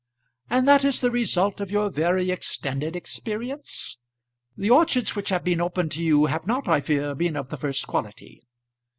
[0.49, 3.99] "And that is the result of your very extended experience?
[4.57, 7.57] The orchards which have been opened to you have not, I fear, been of the
[7.59, 8.41] first quality.